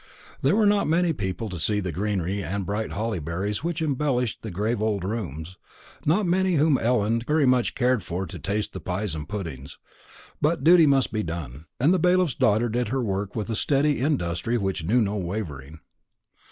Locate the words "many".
0.87-1.13, 6.25-6.55